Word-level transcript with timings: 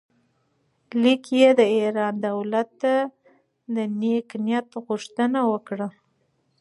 لیک 1.01 1.19
کې 1.25 1.35
یې 1.41 1.49
د 1.59 1.61
ایران 1.75 2.13
دولت 2.27 2.69
ته 2.81 2.93
د 3.75 3.77
نېک 3.99 4.27
نیت 4.45 4.67
غوښتنه 4.85 5.39
وکړه. 5.51 5.87